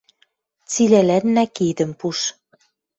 [0.71, 2.19] Цилӓлӓннӓ кидӹм пуш.